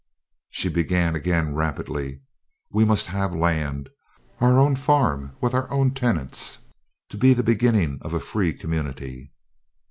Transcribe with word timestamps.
She 0.49 0.67
began 0.67 1.13
again 1.15 1.53
rapidly: 1.53 2.21
"We 2.71 2.85
must 2.85 3.05
have 3.09 3.35
land 3.35 3.87
our 4.39 4.57
own 4.57 4.75
farm 4.75 5.35
with 5.39 5.53
our 5.53 5.69
own 5.69 5.91
tenants 5.93 6.57
to 7.09 7.17
be 7.19 7.35
the 7.35 7.43
beginning 7.43 7.99
of 8.01 8.11
a 8.15 8.19
free 8.19 8.51
community." 8.53 9.31